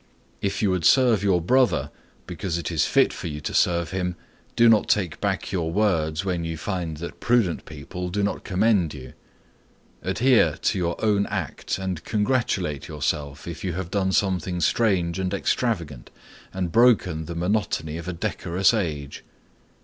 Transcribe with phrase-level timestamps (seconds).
[0.41, 1.91] If you would serve your brother,
[2.25, 4.15] because it is fit for you to serve him,
[4.55, 8.95] do not take back your words when you find that prudent people do not commend
[8.95, 9.13] you.
[10.01, 15.35] Adhere to your own act, and congratulate yourself if you have done something strange and
[15.35, 16.09] extravagant
[16.51, 19.23] and broken the monotony of a decorous age.